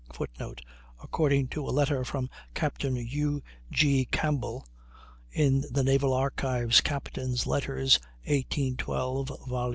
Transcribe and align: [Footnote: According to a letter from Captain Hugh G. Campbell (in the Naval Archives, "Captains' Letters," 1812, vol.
[Footnote: 0.11 0.61
According 1.03 1.49
to 1.49 1.63
a 1.63 1.69
letter 1.69 2.03
from 2.03 2.27
Captain 2.55 2.95
Hugh 2.95 3.43
G. 3.69 4.05
Campbell 4.05 4.65
(in 5.31 5.63
the 5.69 5.83
Naval 5.83 6.11
Archives, 6.11 6.81
"Captains' 6.81 7.45
Letters," 7.45 7.99
1812, 8.25 9.43
vol. 9.47 9.69